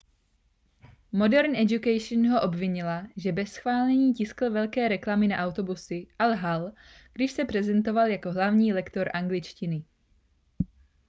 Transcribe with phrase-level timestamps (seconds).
[1.11, 6.71] modern education ho obvinila že bez schválení tiskl velké reklamy na autobusy a lhal
[7.13, 9.85] když se prezentoval jako hlavní lektor angličtiny